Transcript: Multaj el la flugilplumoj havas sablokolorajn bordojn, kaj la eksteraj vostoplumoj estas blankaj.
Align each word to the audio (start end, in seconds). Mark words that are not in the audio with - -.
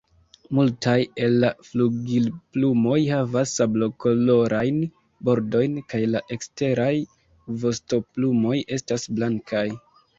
Multaj 0.59 0.93
el 1.25 1.35
la 1.43 1.51
flugilplumoj 1.67 2.97
havas 3.11 3.53
sablokolorajn 3.61 4.83
bordojn, 5.31 5.79
kaj 5.95 6.03
la 6.17 6.27
eksteraj 6.39 6.93
vostoplumoj 7.67 8.61
estas 8.81 9.11
blankaj. 9.19 9.69